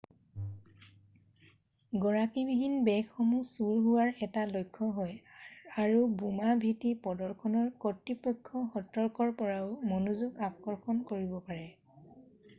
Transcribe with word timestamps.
গৰাকীবিহীন 2.05 2.77
বেগসমূহ 2.87 3.41
চুৰ 3.49 3.75
হোৱাৰ 3.87 4.23
এটা 4.27 4.45
লক্ষ্য 4.53 4.87
হয় 4.95 5.13
আৰু 5.83 5.99
বোমা 6.23 6.55
ভীতি 6.63 6.93
প্ৰদৰ্শনৰ 7.03 7.69
কৰ্তৃপক্ষ 7.85 8.63
সতৰ্কৰ 8.77 9.35
পৰাও 9.43 9.69
মনোযগ 9.93 10.41
আকৰ্ষণ 10.51 11.05
কৰিব 11.13 11.37
পাৰে৷ 11.51 12.11